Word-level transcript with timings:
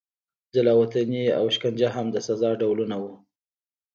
جلا 0.55 0.73
وطني 0.81 1.23
او 1.37 1.45
شکنجه 1.55 1.89
هم 1.97 2.07
د 2.11 2.17
سزا 2.27 2.49
ډولونه 2.61 2.95
وو. 3.01 3.13